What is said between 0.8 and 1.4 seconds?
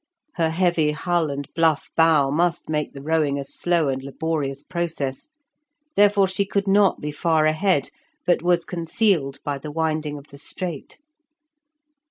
hull